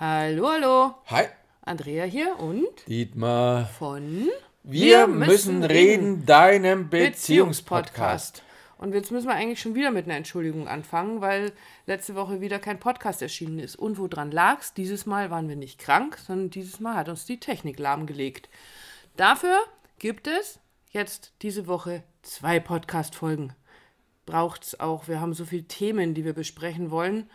[0.00, 0.94] Hallo, hallo.
[1.06, 1.24] Hi,
[1.62, 3.66] Andrea hier und Dietmar.
[3.66, 4.28] von
[4.62, 8.44] Wir, müssen reden, deinem Beziehungspodcast.
[8.78, 11.50] Und jetzt müssen wir eigentlich schon wieder mit einer Entschuldigung anfangen, weil
[11.86, 13.74] letzte Woche wieder kein Podcast erschienen ist.
[13.74, 14.72] Und woran lag's?
[14.72, 18.48] Dieses Mal waren wir nicht krank, sondern dieses Mal hat uns die Technik lahmgelegt.
[19.16, 19.58] Dafür
[19.98, 20.60] gibt es
[20.92, 23.52] jetzt diese Woche zwei Podcast-Folgen.
[24.26, 25.08] Braucht's auch.
[25.08, 27.28] Wir haben so viele Themen, die wir besprechen wollen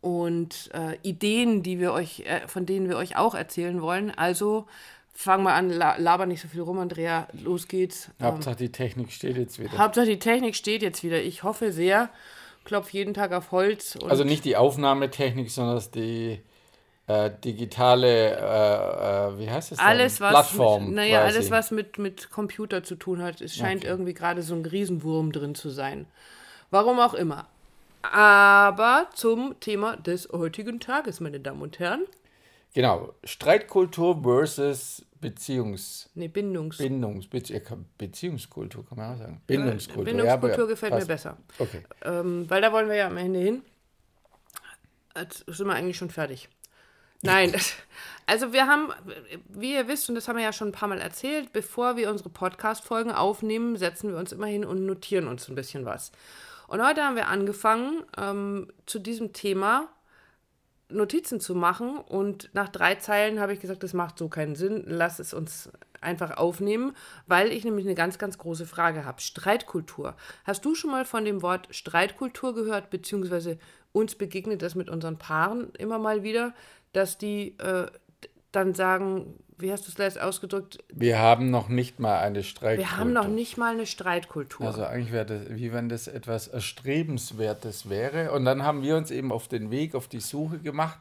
[0.00, 4.10] und äh, Ideen, die wir euch, äh, von denen wir euch auch erzählen wollen.
[4.16, 4.66] Also
[5.12, 7.26] fangen wir an, la laber nicht so viel rum, Andrea.
[7.42, 8.10] Los geht's.
[8.22, 9.76] Hauptsache die Technik steht jetzt wieder.
[9.76, 11.20] Hauptsache die Technik steht jetzt wieder.
[11.20, 12.10] Ich hoffe sehr.
[12.64, 13.98] Klopf jeden Tag auf Holz.
[14.06, 16.40] Also nicht die Aufnahmetechnik, sondern die
[17.06, 20.86] äh, digitale, äh, äh, wie heißt es alles, was, Plattform.
[20.86, 21.36] mit, naja, quasi.
[21.36, 23.40] alles, was mit, mit Computer zu tun hat.
[23.40, 23.90] Es scheint Okay.
[23.90, 26.06] irgendwie gerade so ein Riesenwurm drin zu sein.
[26.70, 27.46] Warum auch immer.
[28.02, 32.04] Aber zum Thema des heutigen Tages, meine Damen und Herren.
[32.74, 36.08] Genau, Streitkultur versus Beziehungs...
[36.14, 37.26] Nee, Bindungs Bindungs...
[37.26, 37.60] Bezie
[37.96, 39.40] Beziehungskultur, kann man auch sagen.
[39.46, 40.04] Bindungskultur.
[40.04, 41.08] Bindungskultur ja, gefällt mir passt.
[41.08, 41.36] besser.
[41.58, 41.82] Okay.
[42.04, 43.62] Ähm, weil da wollen wir ja am Ende hin.
[45.16, 46.48] Jetzt sind wir eigentlich schon fertig.
[47.22, 47.52] Nein,
[48.26, 48.92] also wir haben,
[49.48, 52.10] wie ihr wisst, und das haben wir ja schon ein paar Mal erzählt, bevor wir
[52.10, 56.12] unsere Podcast-Folgen aufnehmen, setzen wir uns immer hin und notieren uns ein bisschen was.
[56.68, 59.88] Und heute haben wir angefangen, ähm, zu diesem Thema
[60.90, 64.84] Notizen zu machen und nach drei Zeilen habe ich gesagt, das macht so keinen Sinn,
[64.86, 66.94] lass es uns einfach aufnehmen,
[67.26, 69.20] weil ich nämlich eine ganz, ganz große Frage habe.
[69.20, 70.14] Streitkultur.
[70.44, 73.58] Hast du schon mal von dem Wort Streitkultur gehört, beziehungsweise
[73.92, 76.54] uns begegnet das mit unseren Paaren immer mal wieder,
[76.92, 77.86] dass die äh,
[78.58, 82.90] dann sagen, wie hast du es letzte ausgedrückt, Wir haben noch nicht mal eine Streitkultur.
[82.90, 84.66] wir haben noch nicht mal eine Streitkultur.
[84.66, 88.32] Also eigentlich wäre das, wie wenn das etwas Erstrebenswertes wäre.
[88.32, 90.98] Und dann haben wir uns eben auf den Weg, auf die Suche gemacht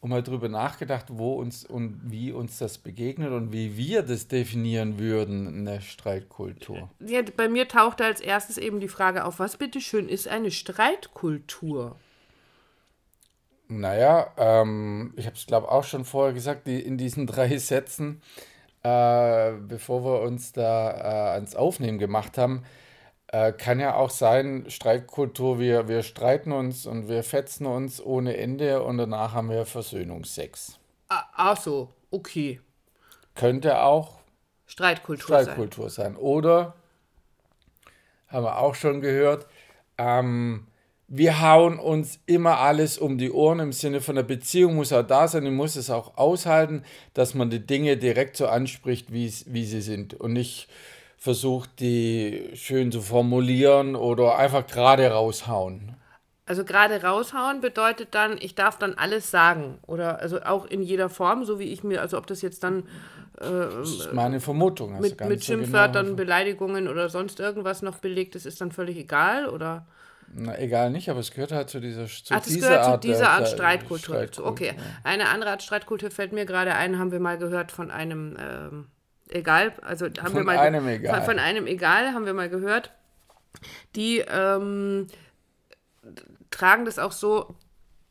[0.00, 4.28] und mal drüber nachgedacht, wo uns und wie uns das begegnet und wie wir das
[4.28, 6.88] definieren würden, eine Streitkultur.
[7.00, 11.96] Ja, bei mir tauchte als erstes eben die Frage auf, was bitteschön ist eine Streitkultur?
[13.68, 18.22] Naja, ähm, ich habe es glaube auch schon vorher gesagt, die, in diesen drei Sätzen,
[18.82, 22.64] äh, bevor wir uns da äh, ans Aufnehmen gemacht haben,
[23.28, 28.38] äh, kann ja auch sein, Streitkultur, wir, wir streiten uns und wir fetzen uns ohne
[28.38, 30.78] Ende und danach haben wir Versöhnungsex.
[31.10, 32.60] Ah, ach so, okay.
[33.34, 34.18] Könnte auch
[34.66, 35.44] Streitkultur, sein.
[35.44, 36.16] Streitkultur sein.
[36.16, 36.74] Oder,
[38.28, 39.46] haben wir auch schon gehört,
[39.98, 40.66] ähm,
[41.08, 45.02] wir hauen uns immer alles um die Ohren im Sinne von der Beziehung muss auch
[45.02, 49.28] da sein, die muss es auch aushalten, dass man die Dinge direkt so anspricht, wie
[49.28, 50.68] sie sind und nicht
[51.16, 55.94] versucht, die schön zu formulieren oder einfach gerade raushauen.
[56.46, 59.78] Also gerade raushauen bedeutet dann, ich darf dann alles sagen.
[59.86, 62.84] Oder also auch in jeder Form, so wie ich mir, also ob das jetzt dann
[63.38, 64.94] Das ist meine Vermutung.
[64.94, 68.72] also mit, mit so Schimpfwörtern, genau- Beleidigungen oder sonst irgendwas noch belegt ist, ist dann
[68.72, 69.48] völlig egal.
[69.48, 69.86] Oder
[70.34, 73.02] Na, egal nicht, aber es gehört halt zu dieser, zu Ach, das dieser gehört Art
[73.02, 74.44] zu dieser Art der Streitkultur dazu.
[74.44, 74.70] Okay.
[74.70, 75.00] Streitkultur.
[75.04, 78.86] Eine andere Art Streitkultur fällt mir gerade ein, haben wir mal gehört von einem ähm,
[79.30, 81.16] Egal, also haben wir Von mal einem Egal.
[81.16, 82.92] Von, von einem Egal haben wir mal gehört.
[83.94, 85.06] Die ähm,
[86.50, 87.54] tragen das auch so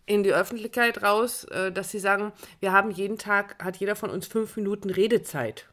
[0.05, 4.09] in die Öffentlichkeit raus, äh, dass sie sagen, wir haben jeden Tag, hat jeder von
[4.09, 5.67] uns fünf Minuten Redezeit.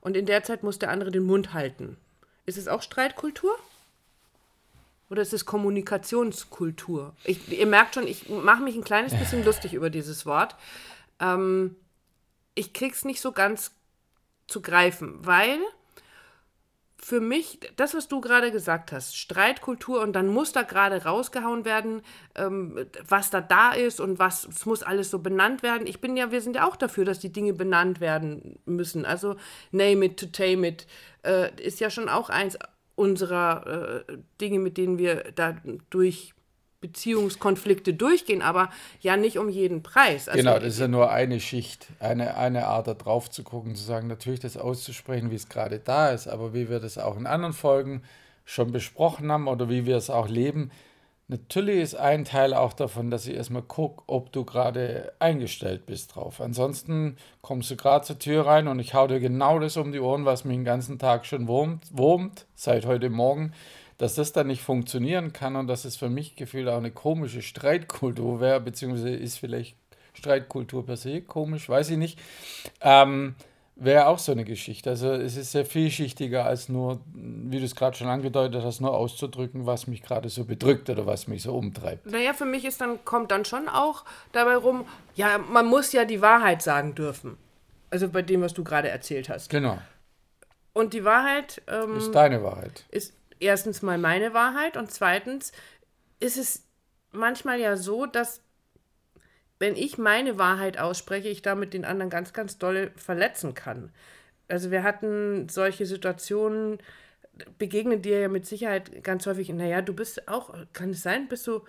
[0.00, 1.96] Und in der Zeit muss der andere den Mund halten.
[2.46, 3.56] Ist es auch Streitkultur?
[5.10, 7.14] Oder ist es Kommunikationskultur?
[7.24, 10.54] Ich, ihr merkt schon, ich mache mich ein kleines bisschen lustig über dieses Wort.
[11.18, 11.74] Ähm,
[12.54, 13.72] ich krieg's nicht so ganz
[14.46, 15.58] zu greifen, weil
[17.02, 21.64] für mich, das, was du gerade gesagt hast, Streitkultur und dann muss da gerade rausgehauen
[21.64, 22.02] werden,
[22.34, 25.86] ähm, was da da ist und was, es muss alles so benannt werden.
[25.86, 29.04] Ich bin ja, wir sind ja auch dafür, dass die Dinge benannt werden müssen.
[29.06, 29.36] Also
[29.72, 30.86] name it to tame it
[31.24, 32.58] äh, ist ja schon auch eins
[33.00, 35.56] unserer äh, Dinge, mit denen wir da
[35.88, 36.34] durch
[36.80, 40.28] Beziehungskonflikte durchgehen, aber ja nicht um jeden Preis.
[40.28, 43.74] Also, Genau, das ist ja nur eine Schicht, eine, eine Art da drauf zu gucken,
[43.74, 47.18] zu sagen, natürlich das auszusprechen, wie es gerade da ist, aber wie wir das auch
[47.18, 48.02] in anderen Folgen
[48.44, 50.70] schon besprochen haben oder wie wir es auch leben.
[51.30, 56.16] Natürlich ist ein Teil auch davon, dass ich erstmal gucke, ob du gerade eingestellt bist
[56.16, 56.40] drauf.
[56.40, 60.00] Ansonsten kommst du gerade zur Tür rein und ich hau dir genau das um die
[60.00, 63.52] Ohren, was mich den ganzen Tag schon wurmt, wurmt seit heute Morgen,
[63.96, 67.42] dass das dann nicht funktionieren kann und dass es für mich gefühlt auch eine komische
[67.42, 69.76] Streitkultur wäre, beziehungsweise ist vielleicht
[70.14, 72.18] Streitkultur per se komisch, weiß ich nicht.
[72.80, 73.36] Ähm,
[73.80, 74.90] wäre auch so eine Geschichte.
[74.90, 78.92] Also es ist sehr vielschichtiger als nur, wie du es gerade schon angedeutet hast, nur
[78.92, 82.06] auszudrücken, was mich gerade so bedrückt oder was mich so umtreibt.
[82.06, 84.84] Naja, für mich ist dann, kommt dann schon auch dabei rum,
[85.14, 87.38] ja, man muss ja die Wahrheit sagen dürfen.
[87.90, 89.48] Also bei dem, was du gerade erzählt hast.
[89.50, 89.78] Genau.
[90.72, 92.84] Und die Wahrheit ähm, ist deine Wahrheit.
[92.90, 95.52] Ist erstens mal meine Wahrheit und zweitens
[96.20, 96.64] ist es
[97.12, 98.42] manchmal ja so, dass
[99.60, 103.92] wenn ich meine Wahrheit ausspreche, ich damit den anderen ganz, ganz doll verletzen kann.
[104.48, 106.78] Also wir hatten solche Situationen,
[107.58, 111.46] begegnen dir ja mit Sicherheit ganz häufig, naja, du bist auch, kann es sein, bist
[111.46, 111.62] du,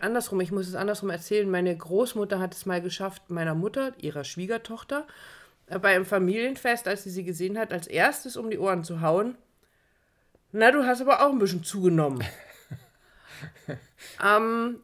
[0.00, 4.24] andersrum, ich muss es andersrum erzählen, meine Großmutter hat es mal geschafft, meiner Mutter, ihrer
[4.24, 5.06] Schwiegertochter,
[5.66, 9.00] äh, bei einem Familienfest, als sie sie gesehen hat, als erstes um die Ohren zu
[9.00, 9.36] hauen.
[10.52, 12.24] Na, du hast aber auch ein bisschen zugenommen.
[14.24, 14.80] ähm,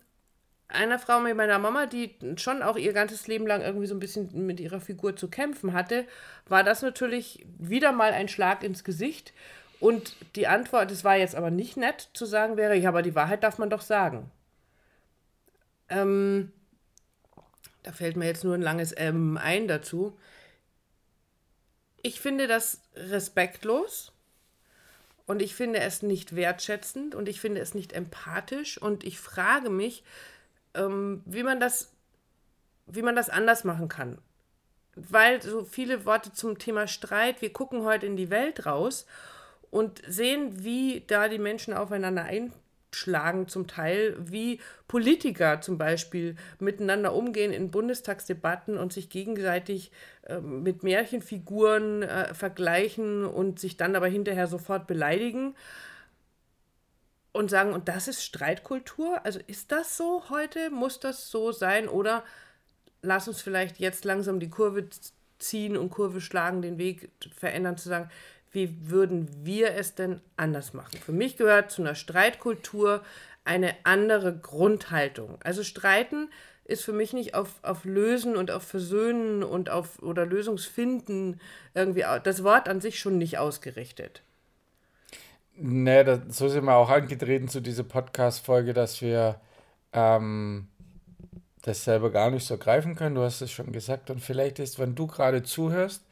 [0.68, 4.00] einer Frau mit meiner Mama, die schon auch ihr ganzes Leben lang irgendwie so ein
[4.00, 6.06] bisschen mit ihrer Figur zu kämpfen hatte,
[6.46, 9.32] war das natürlich wieder mal ein Schlag ins Gesicht.
[9.80, 13.14] Und die Antwort, es war jetzt aber nicht nett zu sagen, wäre, ja, aber die
[13.14, 14.30] Wahrheit darf man doch sagen.
[15.88, 16.52] Ähm,
[17.82, 20.18] da fällt mir jetzt nur ein langes Ähm ein dazu.
[22.02, 24.12] Ich finde das respektlos
[25.26, 29.70] und ich finde es nicht wertschätzend und ich finde es nicht empathisch und ich frage
[29.70, 30.02] mich,
[30.74, 31.92] ähm, wie man das,
[32.86, 34.18] wie man das anders machen kann.
[34.96, 39.06] Weil so viele Worte zum Thema Streit, wir gucken heute in die Welt raus
[39.70, 47.12] und sehen, wie da die Menschen aufeinander einschlagen, zum Teil, wie Politiker zum Beispiel miteinander
[47.12, 49.90] umgehen in Bundestagsdebatten und sich gegenseitig
[50.22, 55.56] äh, mit Märchenfiguren äh, vergleichen und sich dann aber hinterher sofort beleidigen
[57.34, 59.20] und sagen, und das ist Streitkultur?
[59.24, 60.70] Also ist das so heute?
[60.70, 61.88] Muss das so sein?
[61.88, 62.22] Oder
[63.02, 64.88] lass uns vielleicht jetzt langsam die Kurve
[65.38, 68.08] ziehen und Kurve schlagen, den Weg verändern, zu sagen,
[68.52, 70.96] wie würden wir es denn anders machen?
[71.04, 73.02] Für mich gehört zu einer Streitkultur
[73.44, 75.38] eine andere Grundhaltung.
[75.42, 76.30] Also streiten
[76.64, 81.40] ist für mich nicht auf, auf Lösen und auf Versöhnen und auf oder Lösungsfinden
[81.74, 84.22] irgendwie das Wort an sich schon nicht ausgerichtet.
[85.56, 89.40] Nee, das, so sind wir auch angetreten zu dieser Podcast-Folge, dass wir
[89.92, 90.68] ähm,
[91.62, 93.14] das selber gar nicht so greifen können.
[93.14, 94.10] Du hast es schon gesagt.
[94.10, 96.04] Und vielleicht ist, wenn du gerade zuhörst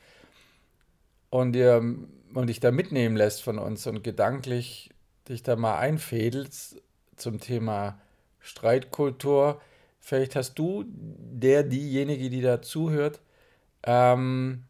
[1.31, 1.83] und, dir,
[2.35, 4.91] und dich da mitnehmen lässt von uns und gedanklich
[5.29, 6.81] dich da mal einfädelst
[7.17, 8.01] zum Thema
[8.41, 9.61] Streitkultur,
[10.01, 13.21] vielleicht hast du, der, diejenige, die da zuhört,
[13.83, 14.65] ähm,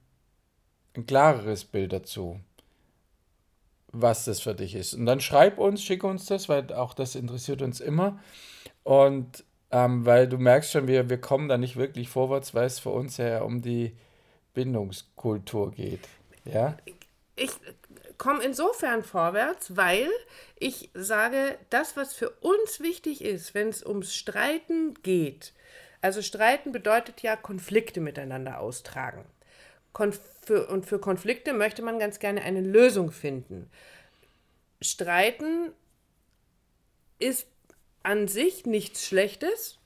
[0.97, 2.41] ein klareres Bild dazu
[3.93, 4.95] was das für dich ist.
[4.95, 8.19] Und dann schreib uns, schick uns das, weil auch das interessiert uns immer.
[8.83, 12.79] Und ähm, weil du merkst schon, wir, wir kommen da nicht wirklich vorwärts, weil es
[12.79, 13.97] für uns ja um die
[14.55, 16.01] Bindungskultur geht.
[16.45, 16.77] Ja?
[17.37, 17.51] Ich
[18.19, 20.09] komme insofern vorwärts, weil
[20.59, 25.55] ich sage, das, was für uns wichtig ist, wenn es ums Streiten geht,
[26.03, 29.25] also Streiten bedeutet ja Konflikte miteinander austragen.
[29.93, 33.71] Konf für, und für Konflikte möchte man ganz gerne eine Lösung finden.
[34.81, 35.73] Streiten
[37.19, 37.47] ist
[38.03, 39.79] an sich nichts Schlechtes.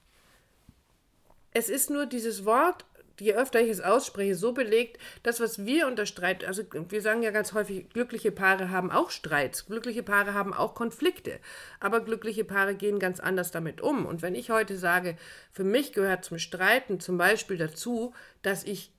[1.52, 2.84] Es ist nur dieses Wort,
[3.20, 7.22] je öfter ich es ausspreche, so belegt, das, was wir unter Streit, also wir sagen
[7.22, 11.38] ja ganz häufig, glückliche Paare haben auch Streits, glückliche Paare haben auch Konflikte,
[11.80, 14.06] aber glückliche Paare gehen ganz anders damit um.
[14.06, 15.16] Und wenn ich heute sage,
[15.52, 18.92] für mich gehört zum Streiten zum Beispiel dazu, dass ich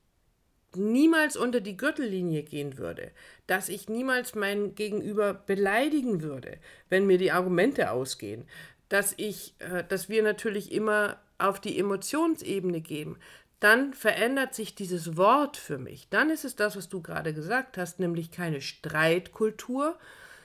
[0.76, 3.12] niemals unter die Gürtellinie gehen würde,
[3.48, 6.58] dass ich niemals mein Gegenüber beleidigen würde,
[6.90, 8.46] wenn mir die Argumente ausgehen,
[8.90, 13.18] dass ich, äh, dass wir natürlich immer auf die Emotionsebene gehen,
[13.60, 16.10] dann verändert sich dieses Wort für mich.
[16.10, 19.98] Dann ist es das, was du gerade gesagt hast, nämlich keine Streitkultur,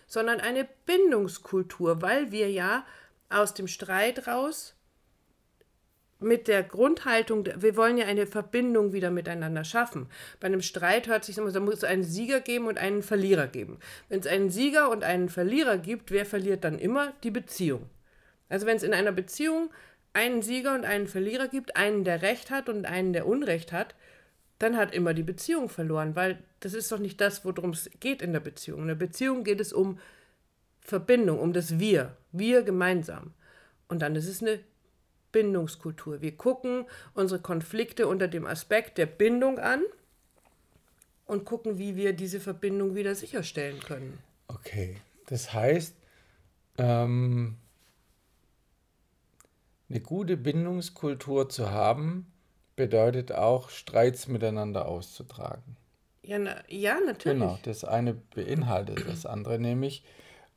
[0.07, 2.87] sondern eine Bindungskultur, weil wir ja
[3.29, 4.75] aus dem Streit raus
[6.23, 10.07] mit der Grundhaltung, wir wollen ja eine Verbindung wieder miteinander schaffen.
[10.41, 13.47] Bei einem Streit hört sich immer, da muss es einen Sieger geben und einen Verlierer
[13.47, 13.79] geben.
[14.09, 17.13] Wenn es einen Sieger und einen Verlierer gibt, wer verliert dann immer?
[17.23, 17.89] Die Beziehung.
[18.49, 19.71] Also wenn es in einer Beziehung
[20.13, 23.95] einen Sieger und einen Verlierer gibt, einen, der Recht hat und einen, der Unrecht hat,
[24.59, 28.23] dann hat immer die Beziehung verloren, weil das ist doch nicht das, worum es geht
[28.23, 28.83] in der Beziehung.
[28.83, 29.99] In der Beziehung geht es um
[30.81, 33.33] Verbindung, um das Wir, wir gemeinsam.
[33.89, 34.61] Und dann ist es eine
[35.33, 36.21] Bindungskultur.
[36.21, 36.85] Wir gucken
[37.15, 39.83] unsere Konflikte unter dem Aspekt der Bindung an
[41.27, 44.19] und gucken, wie wir diese Verbindung wieder sicherstellen können.
[44.49, 44.97] Okay,
[45.27, 45.97] das heißt,
[46.79, 47.57] ähm,
[49.89, 52.27] eine gute Bindungskultur zu haben,
[52.77, 55.77] bedeutet auch, Streits miteinander auszutragen.
[56.23, 57.39] Ja, na, ja, natürlich.
[57.39, 60.05] Genau, das eine beinhaltet das andere, nämlich,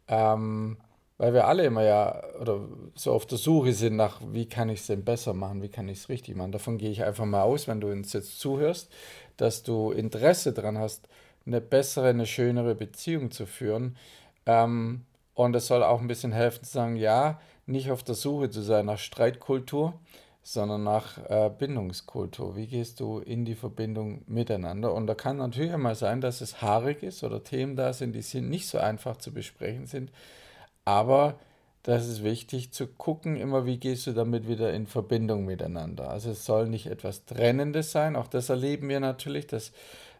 [0.07, 0.77] ähm,
[1.17, 2.59] weil wir alle immer ja oder
[2.95, 5.87] so auf der Suche sind nach, wie kann ich es denn besser machen, wie kann
[5.87, 6.51] ich es richtig machen.
[6.51, 8.91] Davon gehe ich einfach mal aus, wenn du uns jetzt zuhörst,
[9.37, 11.07] dass du Interesse daran hast,
[11.45, 13.95] eine bessere, eine schönere Beziehung zu führen.
[14.45, 18.49] Ähm, und es soll auch ein bisschen helfen zu sagen, ja, nicht auf der Suche
[18.49, 19.93] zu sein nach Streitkultur,
[20.43, 22.55] sondern nach äh, Bindungskultur.
[22.55, 24.93] Wie gehst du in die Verbindung miteinander?
[24.93, 28.21] Und da kann natürlich einmal sein, dass es haarig ist oder Themen da sind, die
[28.21, 30.11] sind nicht so einfach zu besprechen sind.
[30.85, 31.39] Aber
[31.83, 36.09] das ist wichtig zu gucken, immer wie gehst du damit wieder in Verbindung miteinander.
[36.09, 38.15] Also es soll nicht etwas Trennendes sein.
[38.15, 39.69] Auch das erleben wir natürlich, dass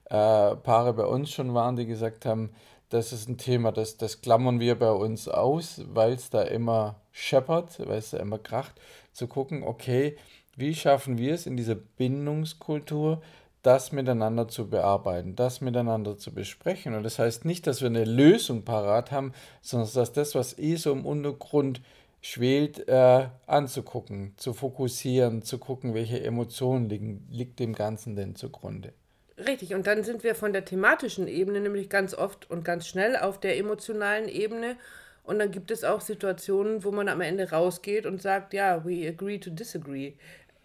[0.05, 2.51] äh, Paare bei uns schon waren, die gesagt haben,
[2.89, 7.01] das ist ein Thema, das, das klammern wir bei uns aus, weil es da immer
[7.11, 8.79] scheppert, weil es da immer kracht,
[9.11, 10.17] zu gucken, okay,
[10.55, 13.21] wie schaffen wir es in dieser Bindungskultur,
[13.65, 16.93] das miteinander zu bearbeiten, das miteinander zu besprechen.
[16.93, 20.75] Und das heißt nicht, dass wir eine Lösung parat haben, sondern dass das, was eh
[20.75, 21.81] so im Untergrund
[22.21, 28.93] schwelt, äh, anzugucken, zu fokussieren, zu gucken, welche Emotionen liegen, liegt dem Ganzen denn zugrunde.
[29.37, 33.17] Richtig, und dann sind wir von der thematischen Ebene nämlich ganz oft und ganz schnell
[33.17, 34.77] auf der emotionalen Ebene.
[35.23, 39.07] Und dann gibt es auch Situationen, wo man am Ende rausgeht und sagt, ja, we
[39.07, 40.13] agree to disagree.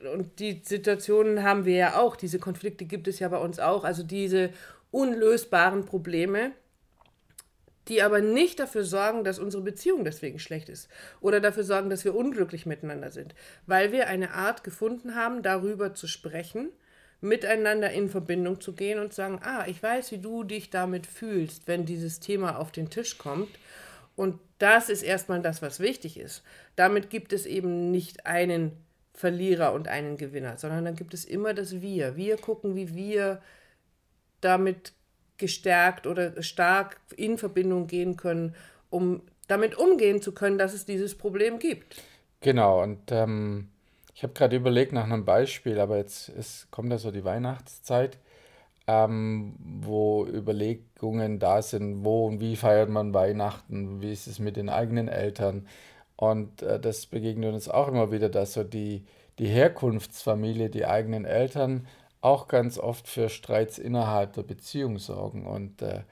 [0.01, 3.85] Und die Situationen haben wir ja auch, diese Konflikte gibt es ja bei uns auch,
[3.85, 4.51] also diese
[4.91, 6.53] unlösbaren Probleme,
[7.89, 10.89] die aber nicht dafür sorgen, dass unsere Beziehung deswegen schlecht ist
[11.21, 13.35] oder dafür sorgen, dass wir unglücklich miteinander sind,
[13.67, 16.71] weil wir eine Art gefunden haben, darüber zu sprechen
[17.21, 21.69] miteinander in Verbindung zu gehen und sagen, ah, ich weiß, wie du dich damit fühlst,
[21.69, 23.51] wenn dieses Thema auf den Tisch kommt.
[24.17, 26.43] Und das ist erstmal das, was wichtig ist.
[26.77, 28.73] Damit gibt es eben nicht einen
[29.13, 32.17] Verlierer und einen Gewinner, sondern dann gibt es immer das Wir.
[32.17, 33.43] Wir gucken, wie wir
[34.41, 34.93] damit
[35.37, 38.55] gestärkt oder stark in Verbindung gehen können,
[38.91, 42.03] um damit umgehen zu können, dass es dieses Problem gibt.
[42.41, 43.69] Genau, und ähm,
[44.15, 48.19] ich habe gerade überlegt nach einem Beispiel, aber jetzt ist, kommt ja so die Weihnachtszeit,
[48.87, 54.57] ähm, wo Überlegungen da sind, wo und wie feiert man Weihnachten, wie ist es mit
[54.57, 55.67] den eigenen Eltern.
[56.21, 59.05] Und äh, das begegnet uns auch immer wieder, dass so die,
[59.39, 61.87] die Herkunftsfamilie, die eigenen Eltern
[62.21, 65.47] auch ganz oft für Streits innerhalb der Beziehung sorgen.
[65.47, 66.03] Und äh,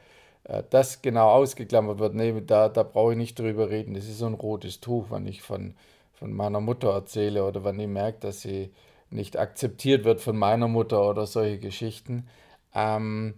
[0.45, 3.95] äh das genau ausgeklammert wird, nee, da, da brauche ich nicht drüber reden.
[3.95, 5.75] Das ist so ein rotes Tuch, wenn ich von
[6.19, 8.73] von meiner Mutter erzähle oder wenn ich merke, dass sie
[9.11, 12.29] nicht akzeptiert wird von meiner Mutter oder solche Geschichten,
[12.75, 13.35] ähm,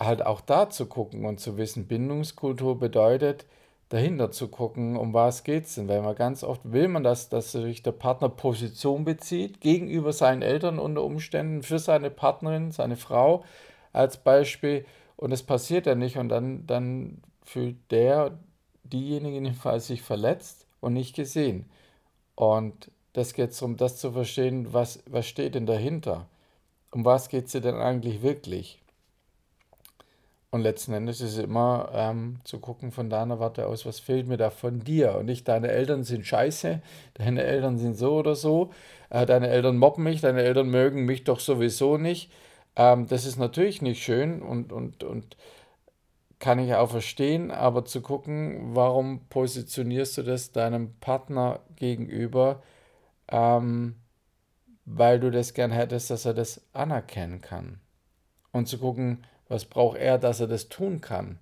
[0.00, 3.44] halt auch da zu gucken und zu wissen, Bindungskultur bedeutet,
[3.92, 7.28] dahinter zu gucken, um was geht es denn, weil man ganz oft will man, dass,
[7.28, 12.96] dass sich der Partner Position bezieht gegenüber seinen Eltern unter Umständen, für seine Partnerin, seine
[12.96, 13.44] Frau
[13.92, 18.38] als Beispiel und es passiert ja nicht und dann, dann fühlt der,
[18.84, 21.66] diejenige jedenfalls sich verletzt und nicht gesehen.
[22.34, 26.26] Und das geht es um das zu verstehen, was, was steht denn dahinter?
[26.90, 28.81] Um was geht es dir denn eigentlich wirklich?
[30.54, 34.28] Und letzten Endes ist es immer ähm, zu gucken von deiner Warte aus, was fehlt
[34.28, 35.16] mir da von dir?
[35.16, 36.82] Und nicht deine Eltern sind scheiße,
[37.14, 38.70] deine Eltern sind so oder so,
[39.08, 42.30] äh, deine Eltern mobben mich, deine Eltern mögen mich doch sowieso nicht.
[42.76, 45.38] Ähm, das ist natürlich nicht schön und, und, und
[46.38, 52.62] kann ich auch verstehen, aber zu gucken, warum positionierst du das deinem Partner gegenüber,
[53.28, 53.96] ähm,
[54.84, 57.80] weil du das gern hättest, dass er das anerkennen kann.
[58.52, 61.38] Und zu gucken, was braucht er, dass er das tun kann.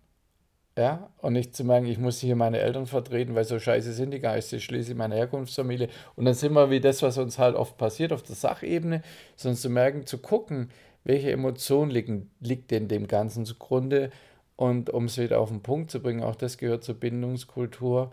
[0.76, 4.12] Ja, und nicht zu merken, ich muss hier meine Eltern vertreten, weil so scheiße sind
[4.12, 5.88] die gar nicht, sie schließlich meine Herkunftsfamilie.
[6.17, 9.02] Und dann sind wir wie das, was uns halt oft passiert auf der Sachebene,
[9.37, 10.71] sondern zu merken, zu gucken,
[11.05, 14.11] welche Emotion liegen, liegt denn dem Ganzen zugrunde
[14.57, 18.12] und um es wieder auf den Punkt zu bringen, auch das gehört zur Bindungskultur,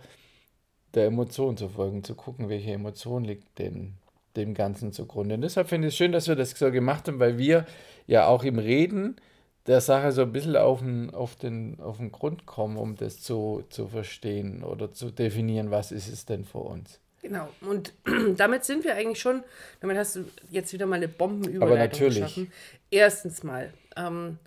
[0.94, 3.96] der Emotion zu folgen, zu gucken, welche Emotion liegt denn
[4.36, 5.36] dem Ganzen zugrunde.
[5.36, 7.66] Und deshalb finde ich es schön, dass wir das so gemacht haben, weil wir
[8.06, 9.18] ja auch im Reden
[9.68, 13.22] der Sache so ein bisschen auf den, auf den, auf den Grund kommen, um das
[13.22, 17.00] zu, zu verstehen oder zu definieren, was ist es denn für uns.
[17.22, 17.94] Genau, und
[18.38, 19.44] damit sind wir eigentlich schon,
[19.82, 22.20] damit hast du jetzt wieder mal eine Bombenüberleitung Aber natürlich.
[22.20, 22.52] geschaffen.
[22.90, 24.40] Erstens mal, ähm,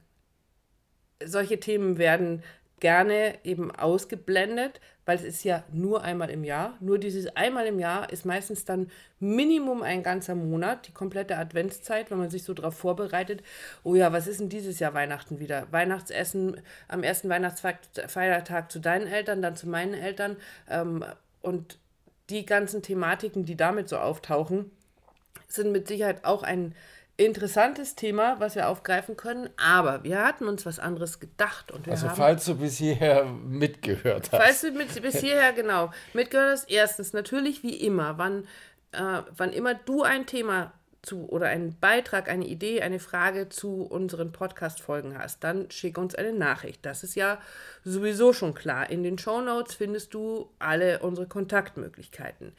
[1.23, 2.43] solche Themen werden
[2.81, 6.77] gerne eben ausgeblendet, weil es ist ja nur einmal im Jahr.
[6.81, 12.11] Nur dieses einmal im Jahr ist meistens dann Minimum ein ganzer Monat, die komplette Adventszeit,
[12.11, 13.43] wenn man sich so darauf vorbereitet.
[13.85, 15.67] Oh ja, was ist denn dieses Jahr Weihnachten wieder?
[15.71, 20.37] Weihnachtsessen am ersten Weihnachtsfeiertag zu deinen Eltern, dann zu meinen Eltern.
[20.69, 21.05] Ähm,
[21.43, 21.79] und
[22.31, 24.71] die ganzen Thematiken, die damit so auftauchen,
[25.49, 26.75] sind mit Sicherheit auch ein
[27.21, 31.71] interessantes Thema, was wir aufgreifen können, aber wir hatten uns was anderes gedacht.
[31.71, 34.43] Und wir Also haben, falls du bis hierher mitgehört hast.
[34.43, 38.45] Falls du mit, bis hierher genau mitgehört hast, erstens natürlich wie immer, wann,
[38.93, 40.73] äh, wann immer du ein Thema
[41.03, 46.15] zu oder einen Beitrag, eine Idee, eine Frage zu unseren Podcast-Folgen hast, dann schick uns
[46.15, 46.85] eine Nachricht.
[46.85, 47.39] Das ist ja
[47.85, 48.91] sowieso schon klar.
[48.91, 52.53] In den Show Notes findest du alle unsere Kontaktmöglichkeiten.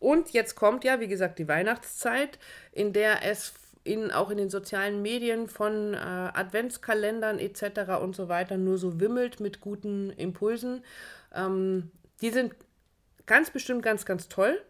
[0.00, 2.38] Und jetzt kommt ja, wie gesagt, die Weihnachtszeit,
[2.72, 8.00] in der es in, auch in den sozialen Medien von äh, Adventskalendern etc.
[8.02, 10.84] und so weiter nur so wimmelt mit guten Impulsen.
[11.34, 11.90] Ähm,
[12.20, 12.54] die sind
[13.26, 14.60] ganz bestimmt ganz, ganz toll.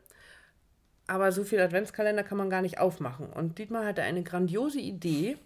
[1.06, 3.30] Aber so viele Adventskalender kann man gar nicht aufmachen.
[3.30, 5.38] Und Dietmar hatte eine grandiose Idee,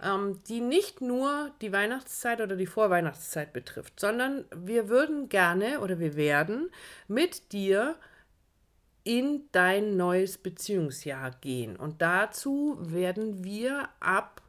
[0.00, 5.98] ähm, die nicht nur die Weihnachtszeit oder die Vorweihnachtszeit betrifft, sondern wir würden gerne oder
[5.98, 6.70] wir werden
[7.08, 7.96] mit dir
[9.04, 11.76] in dein neues Beziehungsjahr gehen.
[11.76, 14.42] Und dazu werden wir ab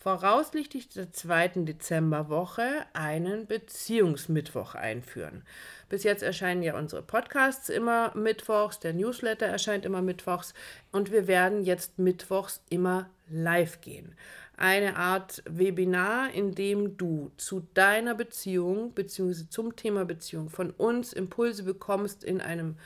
[0.00, 5.42] voraussichtlich der zweiten Dezemberwoche einen Beziehungsmittwoch einführen.
[5.90, 10.54] Bis jetzt erscheinen ja unsere Podcasts immer mittwochs, der Newsletter erscheint immer mittwochs
[10.90, 14.14] und wir werden jetzt mittwochs immer live gehen.
[14.60, 19.48] Eine Art Webinar, in dem du zu deiner Beziehung bzw.
[19.48, 22.76] zum Thema Beziehung von uns Impulse bekommst in einem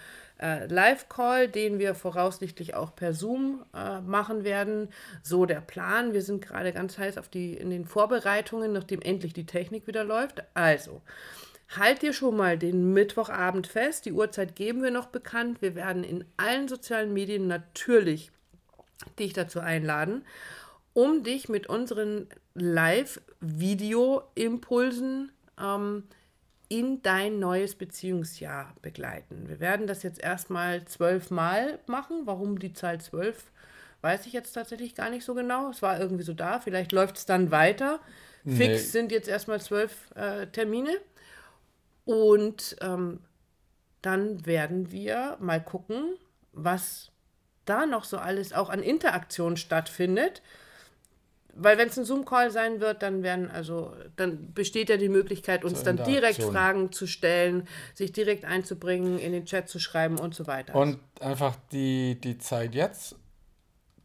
[0.41, 4.89] äh, Live-Call, den wir voraussichtlich auch per Zoom äh, machen werden.
[5.25, 6.13] So der Plan.
[6.13, 10.05] Wir sind gerade ganz heiß auf die, in den Vorbereitungen, nachdem endlich die Technik wieder
[10.05, 10.45] läuft.
[10.55, 11.03] Also,
[11.77, 14.07] halt dir schon mal den Mittwochabend fest.
[14.07, 15.61] Die Uhrzeit geben wir noch bekannt.
[15.61, 18.31] Wir werden in allen sozialen Medien natürlich
[19.19, 20.25] dich dazu einladen,
[20.95, 26.05] um dich mit unseren Live-Video-Impulsen ähm,
[26.69, 29.49] in dein neues Beziehungsjahr begleiten.
[29.49, 32.23] Wir werden das jetzt erstmal zwölfmal machen.
[32.25, 33.51] Warum die Zahl zwölf,
[34.01, 35.71] weiß ich jetzt tatsächlich gar nicht so genau.
[35.71, 36.61] Es war irgendwie so da.
[36.61, 38.01] Vielleicht läuft es dann weiter.
[38.47, 38.77] Fix Nee.
[38.77, 40.97] sind jetzt erstmal zwölf äh, Termine.
[42.05, 43.21] Und ähm,
[44.03, 46.17] dann werden wir mal gucken,
[46.53, 47.11] was
[47.65, 50.43] da noch so alles auch an Interaktion stattfindet.
[51.57, 55.65] Weil wenn es ein Zoom-Call sein wird, dann werden also, dann besteht ja die Möglichkeit,
[55.65, 56.53] uns Zur dann direkt Interaktion.
[56.53, 60.75] Fragen zu stellen, sich direkt einzubringen, in den Chat zu schreiben und so weiter.
[60.75, 63.17] Und einfach die, die Zeit jetzt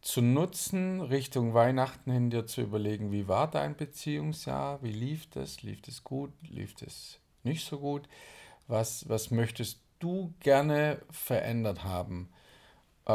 [0.00, 5.62] zu nutzen, Richtung Weihnachten hin dir zu überlegen, wie war dein Beziehungsjahr, wie lief das,
[5.62, 8.08] lief es gut, lief es nicht so gut,
[8.66, 12.30] was, was möchtest du gerne verändert haben?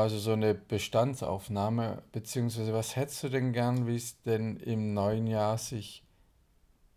[0.01, 5.27] Also so eine Bestandsaufnahme, beziehungsweise was hättest du denn gern, wie es denn im neuen
[5.27, 6.03] Jahr sich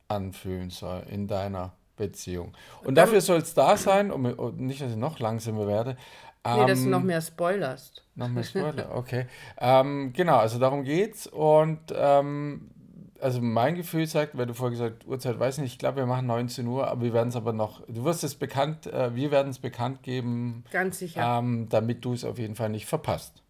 [0.08, 2.48] anfühlen soll in deiner Beziehung?
[2.80, 5.96] Und dann- dafür soll es da sein, um, und nicht, dass ich noch langsamer werde.
[6.46, 8.04] nee, dass du ähm, noch mehr spoilerst.
[8.14, 9.26] noch mehr Spoiler, okay.
[9.58, 11.26] ähm, genau, also darum geht's.
[11.26, 12.70] Und ähm,
[13.20, 16.26] also mein Gefühl sagt, weil du vorher gesagt Uhrzeit weiß nicht, ich glaube, wir machen
[16.26, 19.48] 19 Uhr, aber wir werden es aber noch, du wirst es bekannt, äh, wir werden
[19.50, 21.38] es bekannt geben, Ganz sicher.
[21.38, 23.42] ähm, damit du es auf jeden Fall nicht verpasst.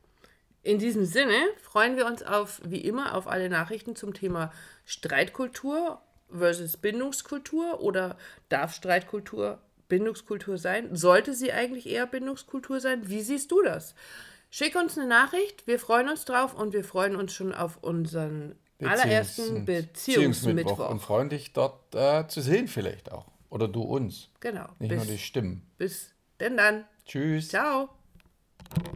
[0.63, 4.53] In diesem Sinne freuen wir uns auf, wie immer, auf alle Nachrichten zum Thema
[4.85, 6.01] Streitkultur
[6.31, 8.17] versus Bindungskultur oder
[8.49, 10.95] darf Streitkultur Bindungskultur sein?
[10.95, 13.09] Sollte sie eigentlich eher Bindungskultur sein?
[13.09, 13.95] Wie siehst du das?
[14.51, 18.55] Schick uns eine Nachricht, wir freuen uns drauf und wir freuen uns schon auf unseren
[18.87, 20.91] allerersten Beziehungsmittwoch.
[20.91, 23.27] Und freuen dich dort äh, zu sehen vielleicht auch.
[23.51, 24.67] Oder du uns, Genau.
[24.79, 25.62] nicht Bis, nur die Stimmen.
[25.79, 26.85] bis denn dann.
[27.07, 27.49] Tschüss.
[27.49, 27.88] Ciao.